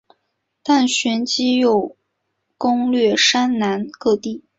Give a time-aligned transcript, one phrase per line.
[0.63, 1.95] 但旋即又
[2.57, 4.43] 攻掠山南各地。